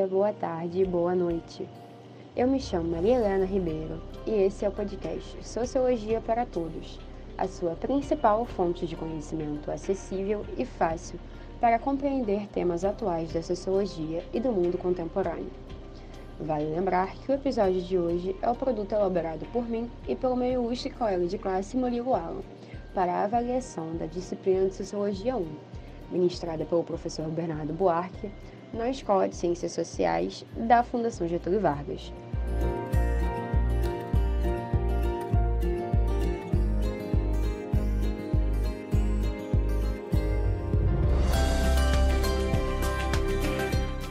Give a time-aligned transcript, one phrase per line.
[0.00, 1.68] dia, boa tarde e boa noite.
[2.34, 6.98] Eu me chamo Maria Helena Ribeiro e esse é o podcast Sociologia para Todos,
[7.36, 11.20] a sua principal fonte de conhecimento acessível e fácil
[11.60, 15.50] para compreender temas atuais da sociologia e do mundo contemporâneo.
[16.40, 20.36] Vale lembrar que o episódio de hoje é o produto elaborado por mim e pelo
[20.36, 22.40] meu ilustre colega de classe Murilo Alan,
[22.94, 25.46] para a avaliação da disciplina de Sociologia 1,
[26.10, 28.30] ministrada pelo professor Bernardo Buarque,
[28.72, 32.12] na Escola de Ciências Sociais da Fundação Getúlio Vargas.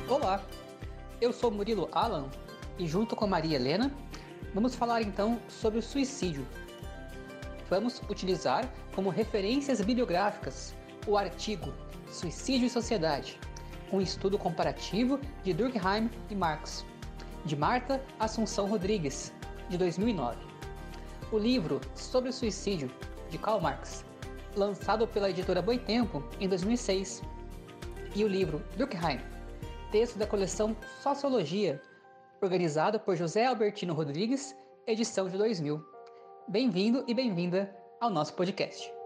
[0.09, 0.43] Olá,
[1.21, 2.29] eu sou Murilo Alan
[2.77, 3.91] e junto com Maria Helena
[4.53, 6.45] vamos falar então sobre o suicídio.
[7.69, 10.75] Vamos utilizar como referências bibliográficas
[11.07, 11.71] o artigo
[12.11, 13.39] Suicídio e Sociedade,
[13.91, 16.85] um estudo comparativo de Durkheim e Marx,
[17.45, 19.33] de Marta Assunção Rodrigues,
[19.69, 20.37] de 2009.
[21.31, 22.91] O livro Sobre o Suicídio,
[23.29, 24.05] de Karl Marx,
[24.55, 27.21] lançado pela editora Boitempo em 2006.
[28.15, 29.19] E o livro Durkheim,
[29.91, 31.81] texto da coleção Sociologia,
[32.41, 34.55] organizado por José Albertino Rodrigues,
[34.87, 35.83] edição de 2000.
[36.47, 38.98] Bem-vindo e bem-vinda ao nosso podcast.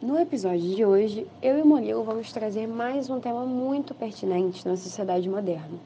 [0.00, 4.76] No episódio de hoje, eu e Murilo vamos trazer mais um tema muito pertinente na
[4.76, 5.76] sociedade moderna: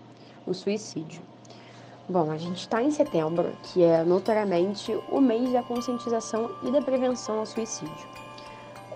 [0.46, 1.22] o suicídio.
[2.06, 6.82] Bom, a gente está em setembro, que é notoriamente o mês da conscientização e da
[6.82, 8.06] prevenção ao suicídio.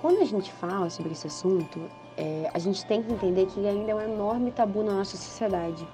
[0.03, 1.81] Quando a gente fala sobre esse assunto,
[2.15, 5.16] é, a gente tem que entender que ele ainda é um enorme tabu na nossa
[5.16, 5.88] sociedade.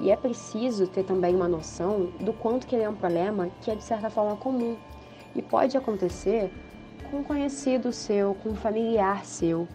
[0.00, 3.70] E é preciso ter também uma noção do quanto que ele é um problema que
[3.70, 4.78] é de certa forma comum
[5.34, 6.50] e pode acontecer
[7.06, 9.66] com um conhecido seu, com um familiar seu.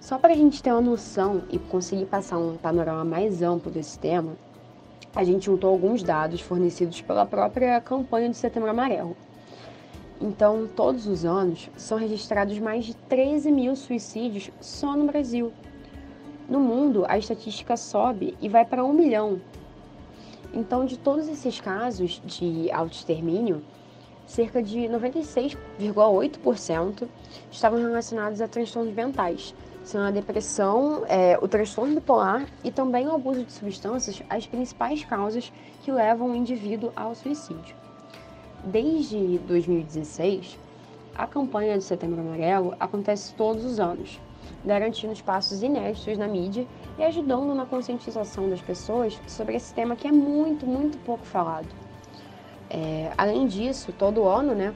[0.00, 3.98] Só para a gente ter uma noção e conseguir passar um panorama mais amplo desse
[3.98, 4.32] tema,
[5.14, 9.16] a gente juntou alguns dados fornecidos pela própria campanha de Setembro Amarelo.
[10.20, 15.52] Então, todos os anos, são registrados mais de 13 mil suicídios só no Brasil.
[16.48, 19.40] No mundo, a estatística sobe e vai para um milhão.
[20.52, 23.62] Então, de todos esses casos de autoextermínio,
[24.30, 27.08] cerca de 96,8%
[27.50, 29.52] estavam relacionados a transtornos mentais,
[29.82, 35.04] sendo a depressão, é, o transtorno bipolar e também o abuso de substâncias as principais
[35.04, 35.52] causas
[35.82, 37.74] que levam o indivíduo ao suicídio.
[38.62, 40.56] Desde 2016,
[41.16, 44.20] a campanha do Setembro Amarelo acontece todos os anos,
[44.64, 50.06] garantindo espaços inéditos na mídia e ajudando na conscientização das pessoas sobre esse tema que
[50.06, 51.89] é muito, muito pouco falado.
[52.70, 54.72] É, além disso, todo ano, né,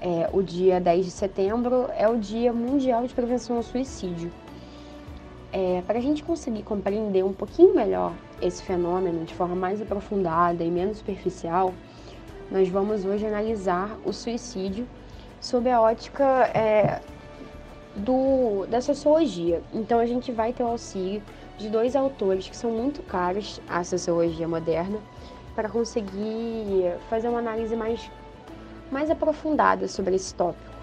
[0.00, 4.32] é, o dia 10 de setembro é o Dia Mundial de Prevenção ao Suicídio.
[5.52, 8.12] É, Para a gente conseguir compreender um pouquinho melhor
[8.42, 11.72] esse fenômeno de forma mais aprofundada e menos superficial,
[12.50, 14.86] nós vamos hoje analisar o suicídio
[15.40, 16.24] sob a ótica
[16.54, 17.00] é,
[17.94, 19.62] do, da sociologia.
[19.72, 21.22] Então a gente vai ter o auxílio
[21.58, 24.98] de dois autores que são muito caros à sociologia moderna,
[25.54, 28.10] para conseguir fazer uma análise mais,
[28.90, 30.74] mais aprofundada sobre esse tópico.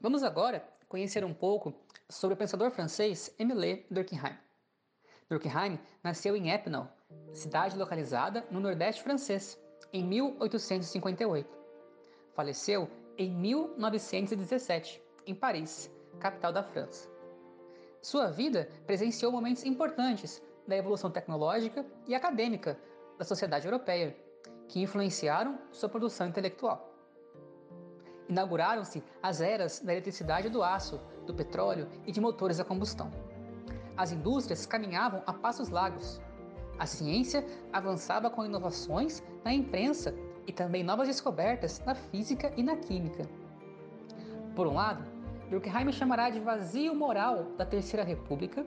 [0.00, 1.74] Vamos agora conhecer um pouco
[2.08, 4.38] sobre o pensador francês Émile Durkheim.
[5.28, 6.88] Durkheim nasceu em Epinal,
[7.32, 9.58] cidade localizada no Nordeste francês,
[9.92, 11.58] em 1858.
[12.32, 12.88] Faleceu
[13.18, 15.90] em 1917, em Paris,
[16.20, 17.10] capital da França.
[18.00, 22.78] Sua vida presenciou momentos importantes da evolução tecnológica e acadêmica
[23.18, 24.16] da sociedade europeia,
[24.68, 26.88] que influenciaram sua produção intelectual.
[28.28, 33.10] Inauguraram-se as eras da eletricidade do aço, do petróleo e de motores a combustão
[33.96, 36.20] as indústrias caminhavam a passos largos.
[36.78, 40.14] A ciência avançava com inovações na imprensa
[40.46, 43.28] e também novas descobertas na física e na química.
[44.54, 45.04] Por um lado,
[45.50, 48.64] Durkheim chamará de vazio moral da Terceira República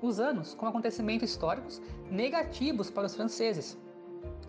[0.00, 1.80] os anos como acontecimentos históricos
[2.10, 3.78] negativos para os franceses,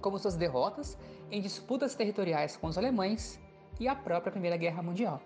[0.01, 0.97] como suas derrotas
[1.29, 3.39] em disputas territoriais com os alemães
[3.79, 5.21] e a própria Primeira Guerra Mundial.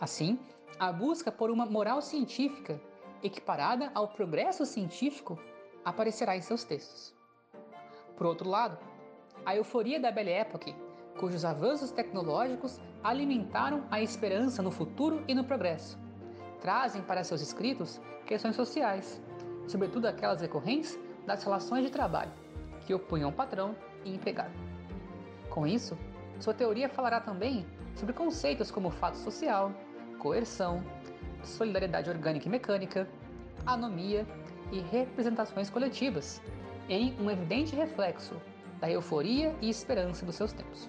[0.00, 0.38] Assim,
[0.78, 2.80] a busca por uma moral científica
[3.22, 5.38] equiparada ao progresso científico,
[5.84, 7.14] aparecerá em seus textos.
[8.16, 8.78] Por outro lado,
[9.44, 10.74] a euforia da Belle Époque,
[11.18, 15.98] cujos avanços tecnológicos alimentaram a esperança no futuro e no progresso,
[16.60, 19.20] trazem para seus escritos questões sociais,
[19.66, 22.32] sobretudo aquelas decorrentes das relações de trabalho,
[22.86, 23.74] que opunham patrão
[24.04, 24.52] e empregado.
[25.50, 25.96] Com isso,
[26.40, 29.72] sua teoria falará também sobre conceitos como fato social,
[30.18, 30.82] coerção,
[31.42, 33.08] solidariedade orgânica e mecânica,
[33.66, 34.26] anomia
[34.72, 36.40] e representações coletivas,
[36.88, 38.40] em um evidente reflexo
[38.80, 40.88] da euforia e esperança dos seus tempos.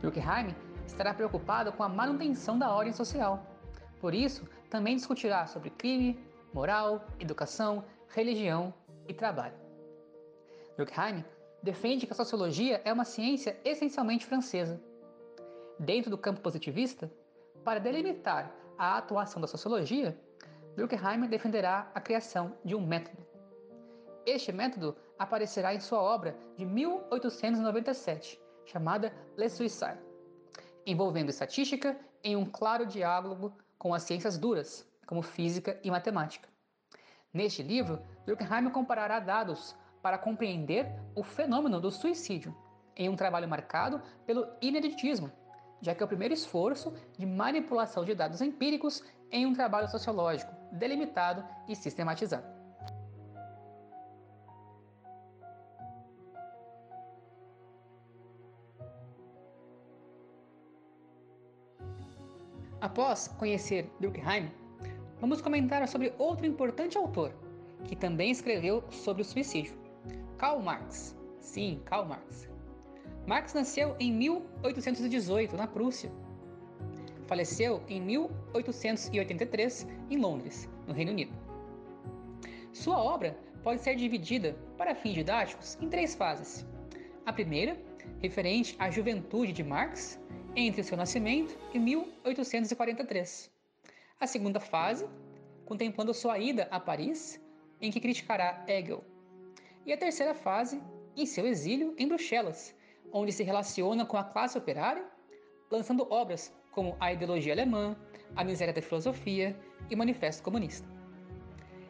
[0.00, 0.54] Durkheim
[0.86, 3.46] estará preocupado com a manutenção da ordem social.
[4.00, 6.18] Por isso, também discutirá sobre crime,
[6.52, 8.74] moral, educação, religião
[9.08, 9.54] e trabalho.
[10.76, 11.24] Durkheim
[11.62, 14.80] defende que a sociologia é uma ciência essencialmente francesa.
[15.78, 17.10] Dentro do campo positivista,
[17.64, 20.18] para delimitar a atuação da sociologia,
[20.76, 23.24] Durkheim defenderá a criação de um método.
[24.26, 29.98] Este método aparecerá em sua obra de 1897, chamada Le Suicide,
[30.86, 36.48] envolvendo estatística em um claro diálogo com as ciências duras, como física e matemática.
[37.32, 42.54] Neste livro, Durkheim comparará dados para compreender o fenômeno do suicídio,
[42.96, 45.30] em um trabalho marcado pelo ineditismo,
[45.84, 50.50] já que é o primeiro esforço de manipulação de dados empíricos em um trabalho sociológico
[50.72, 52.46] delimitado e sistematizado.
[62.80, 64.50] Após conhecer Durkheim,
[65.20, 67.32] vamos comentar sobre outro importante autor
[67.84, 69.78] que também escreveu sobre o suicídio,
[70.38, 71.14] Karl Marx.
[71.40, 72.53] Sim, Karl Marx.
[73.26, 76.12] Marx nasceu em 1818 na Prússia.
[77.26, 81.32] Faleceu em 1883 em Londres, no Reino Unido.
[82.70, 86.66] Sua obra pode ser dividida, para fins didáticos, em três fases.
[87.24, 87.80] A primeira,
[88.20, 90.20] referente à juventude de Marx,
[90.54, 93.50] entre seu nascimento e 1843.
[94.20, 95.08] A segunda fase,
[95.64, 97.40] contemplando sua ida a Paris,
[97.80, 99.02] em que criticará Hegel.
[99.86, 100.78] E a terceira fase,
[101.16, 102.74] em seu exílio em Bruxelas,
[103.14, 105.04] onde se relaciona com a classe operária,
[105.70, 107.96] lançando obras como A Ideologia Alemã,
[108.34, 109.56] A Miséria da Filosofia
[109.88, 110.88] e Manifesto Comunista.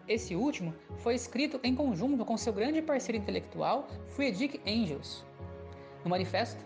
[0.07, 5.25] Esse último foi escrito em conjunto com seu grande parceiro intelectual Friedrich Engels.
[6.05, 6.63] No manifesto,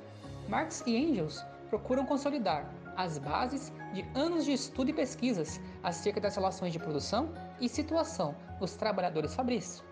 [0.49, 1.41] Marx e Engels
[1.71, 7.33] procuram consolidar as bases de anos de estudo e pesquisas acerca das relações de produção
[7.61, 9.85] e situação dos trabalhadores fabris,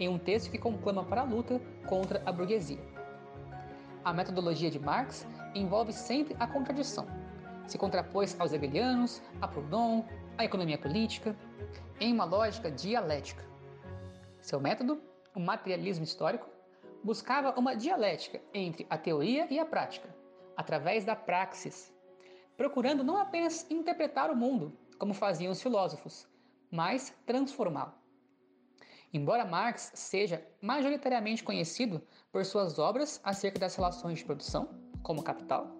[0.00, 2.80] em um texto que conclama para a luta contra a burguesia.
[4.04, 7.06] A metodologia de Marx envolve sempre a contradição.
[7.66, 10.04] Se contrapôs aos hegelianos, a Proudhon,
[10.38, 11.36] à economia política,
[12.00, 13.44] em uma lógica dialética.
[14.40, 15.02] Seu método,
[15.34, 16.48] o materialismo histórico,
[17.02, 20.08] buscava uma dialética entre a teoria e a prática,
[20.56, 21.92] através da praxis,
[22.56, 26.26] procurando não apenas interpretar o mundo, como faziam os filósofos,
[26.70, 27.94] mas transformá-lo.
[29.12, 34.68] Embora Marx seja majoritariamente conhecido por suas obras acerca das relações de produção,
[35.02, 35.78] como Capital,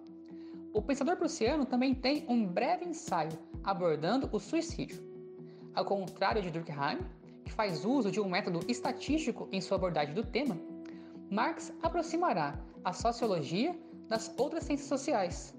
[0.73, 3.31] o pensador prussiano também tem um breve ensaio
[3.63, 5.03] abordando o suicídio.
[5.73, 6.99] Ao contrário de Durkheim,
[7.43, 10.57] que faz uso de um método estatístico em sua abordagem do tema,
[11.29, 13.77] Marx aproximará a sociologia
[14.07, 15.53] das outras ciências sociais,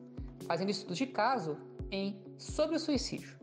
[0.46, 1.56] fazendo estudos de caso
[1.90, 3.38] em Sobre o Suicídio.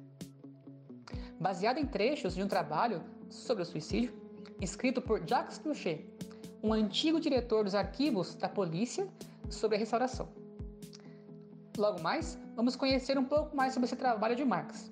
[1.40, 4.14] Baseado em trechos de um trabalho sobre o suicídio,
[4.60, 6.10] escrito por Jacques Truchet,
[6.64, 9.08] um antigo diretor dos arquivos da polícia
[9.50, 10.28] sobre a restauração.
[11.78, 14.92] Logo mais, vamos conhecer um pouco mais sobre esse trabalho de Marx,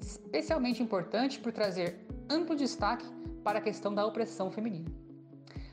[0.00, 3.06] especialmente importante por trazer amplo destaque
[3.42, 4.90] para a questão da opressão feminina.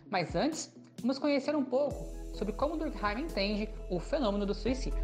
[0.10, 5.00] Mas antes, vamos conhecer um pouco sobre como Durkheim entende o fenômeno do suicídio.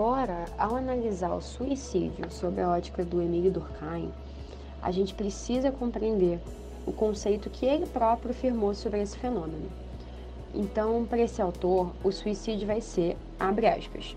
[0.00, 4.10] Agora, ao analisar o suicídio sob a ótica do Emile Durkheim,
[4.80, 6.40] a gente precisa compreender
[6.86, 9.70] o conceito que ele próprio firmou sobre esse fenômeno.
[10.54, 14.16] Então, para esse autor, o suicídio vai ser, abre aspas,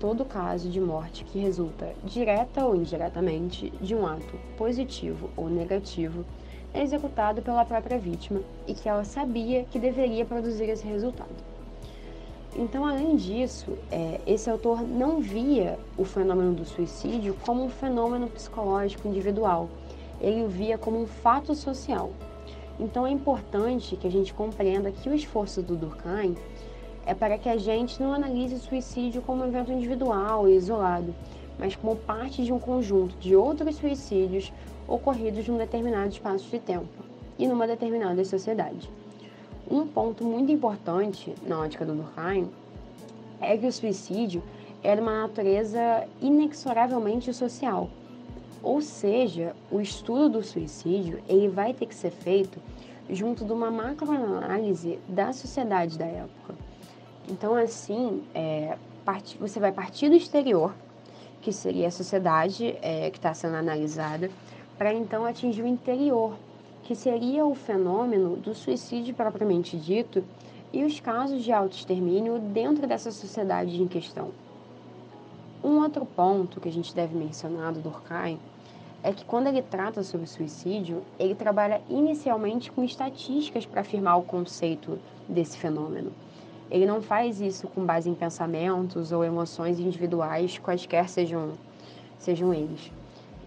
[0.00, 6.24] todo caso de morte que resulta, direta ou indiretamente, de um ato positivo ou negativo
[6.74, 11.47] executado pela própria vítima e que ela sabia que deveria produzir esse resultado.
[12.56, 18.26] Então, além disso, é, esse autor não via o fenômeno do suicídio como um fenômeno
[18.28, 19.68] psicológico individual,
[20.20, 22.10] ele o via como um fato social.
[22.80, 26.36] Então é importante que a gente compreenda que o esforço do Durkheim
[27.04, 31.14] é para que a gente não analise o suicídio como um evento individual e isolado,
[31.58, 34.52] mas como parte de um conjunto de outros suicídios
[34.86, 36.88] ocorridos num determinado espaço de tempo
[37.38, 38.88] e numa determinada sociedade.
[39.70, 42.50] Um ponto muito importante na ótica do Durkheim
[43.38, 44.42] é que o suicídio
[44.82, 47.90] é de uma natureza inexoravelmente social.
[48.62, 52.58] Ou seja, o estudo do suicídio ele vai ter que ser feito
[53.10, 56.54] junto de uma macroanálise da sociedade da época.
[57.28, 58.76] Então, assim, é,
[59.38, 60.74] você vai partir do exterior,
[61.42, 64.30] que seria a sociedade é, que está sendo analisada,
[64.78, 66.34] para então atingir o interior,
[66.88, 70.24] que seria o fenômeno do suicídio propriamente dito
[70.72, 74.30] e os casos de autoextermínio dentro dessa sociedade em questão.
[75.62, 78.38] Um outro ponto que a gente deve mencionar do Durkheim
[79.02, 84.22] é que quando ele trata sobre suicídio, ele trabalha inicialmente com estatísticas para afirmar o
[84.22, 86.10] conceito desse fenômeno.
[86.70, 91.52] Ele não faz isso com base em pensamentos ou emoções individuais, quaisquer sejam,
[92.16, 92.90] sejam eles.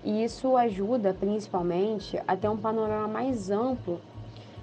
[0.03, 4.01] E isso ajuda principalmente a ter um panorama mais amplo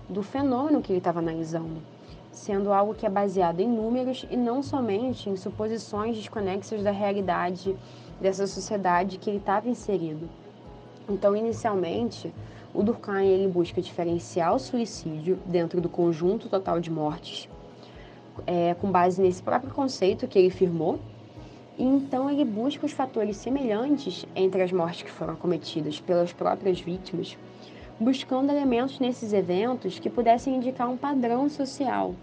[0.09, 1.81] do fenômeno que ele estava analisando,
[2.33, 7.77] sendo algo que é baseado em números e não somente em suposições desconexas da realidade
[8.21, 10.29] dessa sociedade que ele estava inserido.
[11.09, 12.35] Então, inicialmente,
[12.75, 17.49] o Durkheim ele busca diferenciar o suicídio dentro do conjunto total de mortes,
[18.47, 20.99] é, com base nesse próprio conceito que ele firmou
[21.79, 26.81] e então ele busca os fatores semelhantes entre as mortes que foram cometidas pelas próprias
[26.81, 27.39] vítimas,
[28.01, 32.17] buscando elementos nesses eventos que pudessem indicar um padrão social.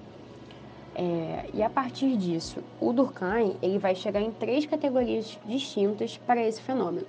[0.94, 6.46] É, e a partir disso, o Durkheim ele vai chegar em três categorias distintas para
[6.46, 7.08] esse fenômeno: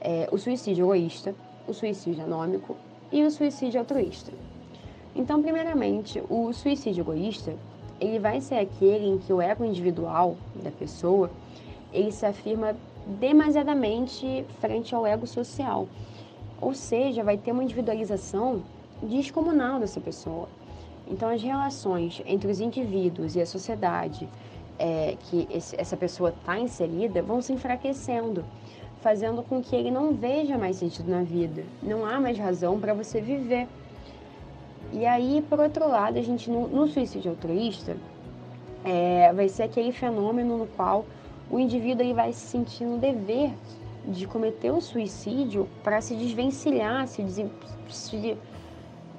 [0.00, 1.34] é, o suicídio egoísta,
[1.66, 2.76] o suicídio anômico
[3.10, 4.32] e o suicídio altruísta.
[5.14, 7.56] Então, primeiramente, o suicídio egoísta
[8.00, 11.30] ele vai ser aquele em que o ego individual da pessoa
[11.96, 12.76] ele se afirma
[13.06, 15.88] demasiadamente frente ao ego social.
[16.60, 18.62] Ou seja, vai ter uma individualização
[19.02, 20.48] descomunal dessa pessoa.
[21.08, 24.28] Então, as relações entre os indivíduos e a sociedade
[24.78, 28.44] é, que esse, essa pessoa está inserida vão se enfraquecendo,
[29.00, 31.64] fazendo com que ele não veja mais sentido na vida.
[31.82, 33.68] Não há mais razão para você viver.
[34.92, 37.96] E aí, por outro lado, a gente no, no suicídio altruísta
[38.84, 41.04] é, vai ser aquele fenômeno no qual
[41.50, 43.52] o indivíduo aí vai se sentir no dever
[44.06, 47.46] de cometer o suicídio para se desvencilhar, se, des...
[47.88, 48.36] se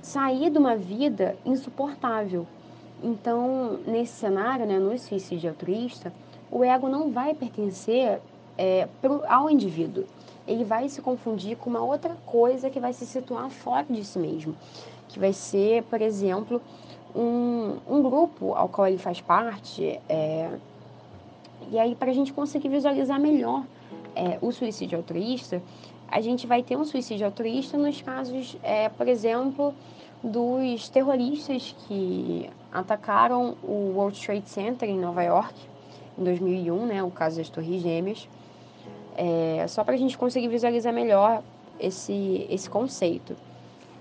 [0.01, 2.47] sair de uma vida insuportável.
[3.03, 6.11] Então, nesse cenário, né, no suicídio altruísta,
[6.49, 8.19] o ego não vai pertencer
[8.57, 10.05] é, pro, ao indivíduo.
[10.47, 14.17] Ele vai se confundir com uma outra coisa que vai se situar fora de si
[14.17, 14.55] mesmo,
[15.09, 16.61] que vai ser, por exemplo,
[17.13, 20.49] um, um grupo ao qual ele faz parte, é,
[21.71, 23.63] e aí, para a gente conseguir visualizar melhor
[24.15, 25.61] é, o suicídio altruísta,
[26.07, 29.73] a gente vai ter um suicídio altruísta nos casos, é, por exemplo,
[30.23, 35.53] dos terroristas que atacaram o World Trade Center em Nova York
[36.17, 38.27] em 2001, né, o caso das Torres Gêmeas,
[39.15, 41.43] é, só para a gente conseguir visualizar melhor
[41.79, 43.35] esse, esse conceito.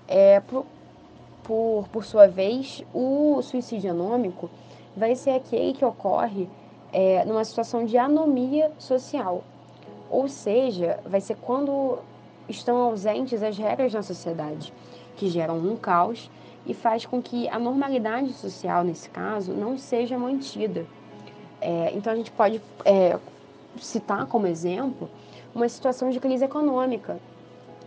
[0.07, 0.65] É, por,
[1.43, 4.49] por, por sua vez, o suicídio anômico
[4.95, 6.47] vai ser aquele que ocorre
[6.97, 9.43] é, numa situação de anomia social.
[10.09, 11.99] Ou seja, vai ser quando
[12.49, 14.73] estão ausentes as regras na sociedade,
[15.15, 16.31] que geram um caos
[16.65, 20.87] e faz com que a normalidade social, nesse caso, não seja mantida.
[21.61, 23.19] É, então, a gente pode é,
[23.79, 25.07] citar como exemplo
[25.53, 27.19] uma situação de crise econômica,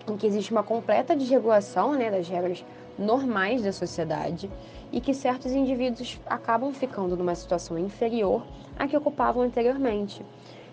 [0.09, 2.65] em que existe uma completa desregulação né, das regras
[2.97, 4.49] normais da sociedade
[4.93, 8.45] e que certos indivíduos acabam ficando numa situação inferior
[8.79, 10.25] à que ocupavam anteriormente.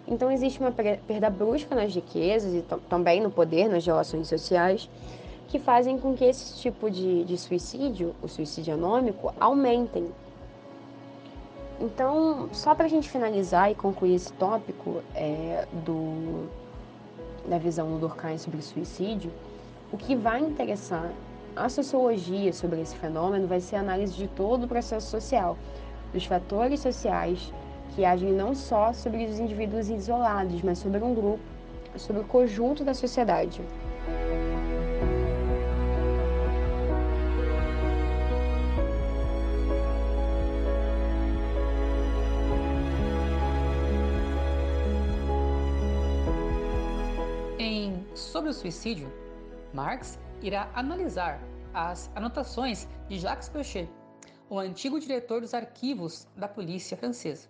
[0.07, 4.89] Então, existe uma perda brusca nas riquezas e também no poder, nas relações sociais,
[5.47, 10.09] que fazem com que esse tipo de, de suicídio, o suicídio anômico, aumentem.
[11.79, 16.47] Então, só para a gente finalizar e concluir esse tópico é, do,
[17.47, 19.31] da visão do Durkheim sobre o suicídio,
[19.91, 21.11] o que vai interessar
[21.57, 25.57] a sociologia sobre esse fenômeno vai ser a análise de todo o processo social,
[26.13, 27.51] dos fatores sociais
[27.95, 31.39] que agem não só sobre os indivíduos isolados, mas sobre um grupo,
[31.95, 33.61] sobre o conjunto da sociedade.
[47.57, 49.11] Em Sobre o Suicídio,
[49.73, 51.39] Marx irá analisar
[51.73, 53.89] as anotações de Jacques Peuchet,
[54.49, 57.49] o antigo diretor dos arquivos da polícia francesa.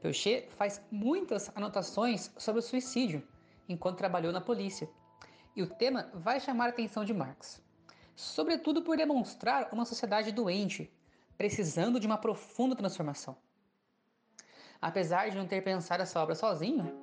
[0.00, 3.26] Peuchet faz muitas anotações sobre o suicídio
[3.68, 4.88] enquanto trabalhou na polícia,
[5.54, 7.62] e o tema vai chamar a atenção de Marx,
[8.14, 10.92] sobretudo por demonstrar uma sociedade doente,
[11.36, 13.36] precisando de uma profunda transformação.
[14.80, 16.94] Apesar de não ter pensado essa obra sozinho,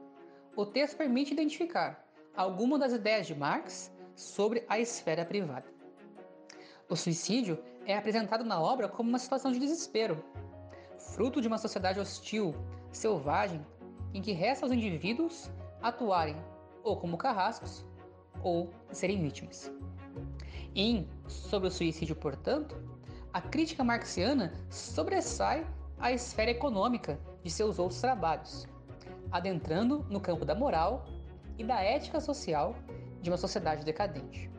[0.56, 5.66] o texto permite identificar algumas das ideias de Marx sobre a esfera privada.
[6.90, 10.24] O suicídio é apresentado na obra como uma situação de desespero,
[11.14, 12.54] fruto de uma sociedade hostil,
[12.92, 13.66] selvagem,
[14.14, 15.50] em que resta aos indivíduos
[15.82, 16.36] atuarem
[16.84, 17.86] ou como carrascos
[18.42, 19.72] ou serem vítimas.
[20.76, 22.76] Em Sobre o Suicídio, portanto,
[23.32, 25.66] a crítica marxiana sobressai
[26.00, 28.68] a esfera econômica de seus outros trabalhos,
[29.32, 31.06] adentrando no campo da moral
[31.58, 32.76] e da ética social
[33.24, 34.52] de uma sociedade decadente.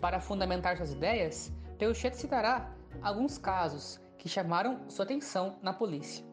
[0.00, 6.24] Para fundamentar suas ideias, Peuchet citará alguns casos que chamaram sua atenção na polícia.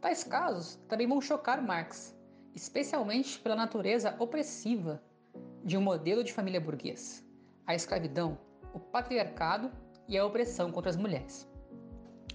[0.00, 2.14] Tais casos também vão chocar Marx,
[2.54, 5.00] especialmente pela natureza opressiva
[5.64, 7.24] de um modelo de família burguês,
[7.64, 8.36] a escravidão,
[8.74, 9.70] o patriarcado
[10.08, 11.48] e a opressão contra as mulheres.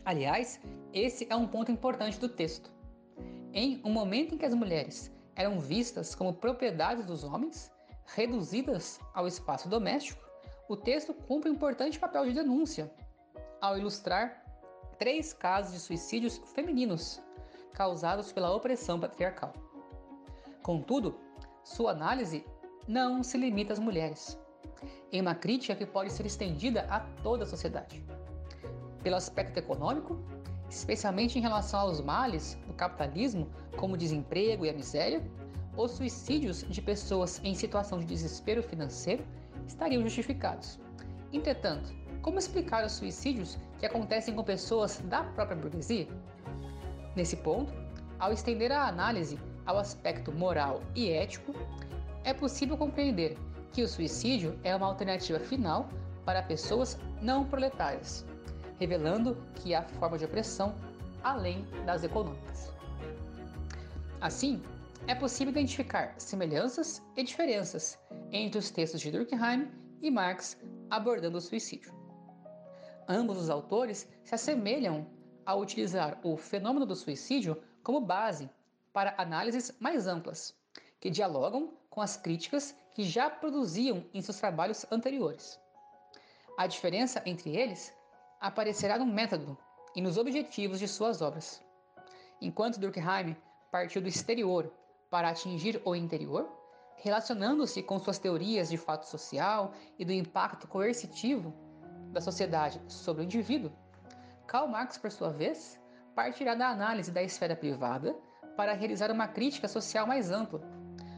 [0.06, 0.62] Aliás,
[0.94, 2.72] esse é um ponto importante do texto.
[3.52, 7.70] Em um momento em que as mulheres eram vistas como propriedades dos homens,
[8.16, 10.24] reduzidas ao espaço doméstico,
[10.68, 12.92] o texto cumpre um importante papel de denúncia
[13.62, 14.44] ao ilustrar
[14.98, 17.22] três casos de suicídios femininos
[17.74, 19.54] causados pela opressão patriarcal.
[20.64, 21.20] Contudo,
[21.64, 22.44] sua análise
[22.88, 24.40] não se limita às mulheres,
[25.12, 28.04] em uma crítica que pode ser estendida a toda a sociedade.
[29.04, 30.18] Pelo aspecto econômico,
[30.70, 35.24] especialmente em relação aos males do capitalismo, como o desemprego e a miséria,
[35.78, 39.24] os suicídios de pessoas em situação de desespero financeiro
[39.68, 40.80] estariam justificados.
[41.32, 46.08] Entretanto, como explicar os suicídios que acontecem com pessoas da própria burguesia?
[47.16, 47.72] Nesse ponto,
[48.20, 51.54] ao estender a análise ao aspecto moral e ético,
[52.24, 53.38] é possível compreender
[53.72, 55.88] que o suicídio é uma alternativa final
[56.26, 58.26] para pessoas não proletárias,
[58.80, 60.74] revelando que há forma de opressão
[61.24, 62.74] além das econômicas.
[64.20, 64.62] Assim,
[65.08, 67.98] é possível identificar semelhanças e diferenças
[68.30, 70.58] entre os textos de Durkheim e Marx
[70.90, 71.94] abordando o suicídio.
[73.08, 75.08] Ambos os autores se assemelham
[75.46, 78.50] ao utilizar o fenômeno do suicídio como base
[78.92, 80.54] para análises mais amplas,
[81.00, 85.58] que dialogam com as críticas que já produziam em seus trabalhos anteriores.
[86.58, 87.94] A diferença entre eles
[88.42, 89.58] aparecerá no método
[89.96, 91.64] e nos objetivos de suas obras.
[92.42, 93.38] Enquanto Durkheim
[93.72, 94.70] partiu do exterior
[95.10, 96.50] para atingir o interior,
[96.98, 101.54] relacionando-se com suas teorias de fato social e do impacto coercitivo
[102.12, 103.72] da sociedade sobre o indivíduo,
[104.48, 105.80] Karl Marx, por sua vez,
[106.16, 108.16] partirá da análise da esfera privada
[108.56, 110.62] para realizar uma crítica social mais ampla,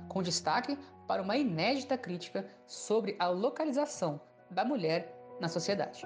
[0.09, 6.05] com destaque para uma inédita crítica sobre a localização da mulher na sociedade.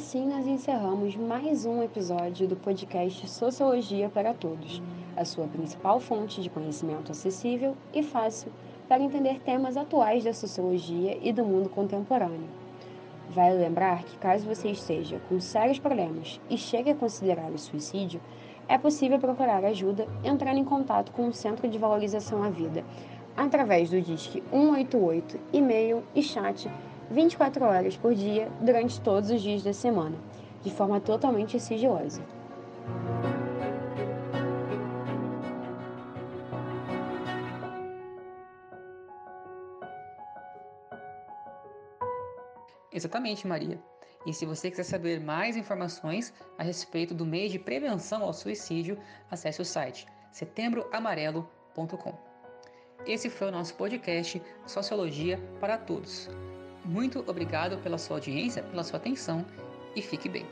[0.00, 4.82] Assim nós encerramos mais um episódio do podcast Sociologia para Todos,
[5.14, 8.50] a sua principal fonte de conhecimento acessível e fácil
[8.88, 12.48] para entender temas atuais da sociologia e do mundo contemporâneo.
[13.28, 18.22] Vale lembrar que, caso você esteja com sérios problemas e chegue a considerar o suicídio,
[18.66, 22.82] é possível procurar ajuda entrando em contato com o Centro de Valorização à Vida
[23.36, 26.70] através do DISC 188, e-mail e chat
[27.10, 30.16] 24 horas por dia durante todos os dias da semana,
[30.62, 32.22] de forma totalmente sigilosa.
[42.92, 43.80] Exatamente, Maria.
[44.26, 48.98] E se você quiser saber mais informações a respeito do mês de prevenção ao suicídio,
[49.30, 52.14] acesse o site setembroamarelo.com.
[53.06, 56.28] Esse foi o nosso podcast Sociologia para Todos.
[56.90, 59.46] Muito obrigado pela sua audiência, pela sua atenção
[59.94, 60.44] e fique bem.